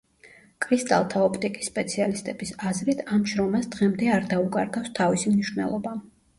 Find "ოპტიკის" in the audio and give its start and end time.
1.25-1.69